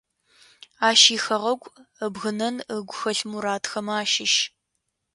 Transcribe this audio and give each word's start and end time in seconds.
Ащ 0.89 1.01
ихэгъэгу 1.15 1.73
ыбгынэн 2.05 2.55
ыгу 2.75 2.95
хэлъ 2.99 3.23
мурадхэмэ 3.29 3.93
ащыщ. 4.01 4.35